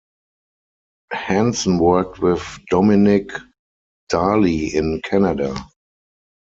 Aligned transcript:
Hanson 1.11 1.77
worked 1.77 2.17
with 2.23 2.41
Dominick 2.71 3.29
Daly 4.09 4.73
in 4.75 4.99
Canada. 5.03 5.53